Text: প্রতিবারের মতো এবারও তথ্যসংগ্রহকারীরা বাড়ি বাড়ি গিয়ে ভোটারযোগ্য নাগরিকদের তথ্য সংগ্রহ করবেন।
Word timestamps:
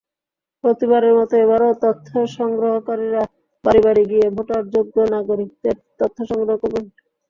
প্রতিবারের 0.63 1.13
মতো 1.19 1.33
এবারও 1.43 1.69
তথ্যসংগ্রহকারীরা 1.83 3.23
বাড়ি 3.63 3.81
বাড়ি 3.85 4.03
গিয়ে 4.11 4.25
ভোটারযোগ্য 4.35 4.95
নাগরিকদের 5.13 5.75
তথ্য 5.99 6.17
সংগ্রহ 6.29 6.55
করবেন। 6.61 6.85